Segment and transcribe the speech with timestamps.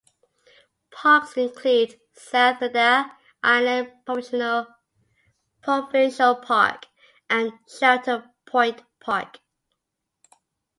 [0.89, 3.11] Parks include South Texada
[3.43, 4.73] Island Provincial
[6.41, 6.87] Park
[7.29, 9.41] and Shelter Point Park.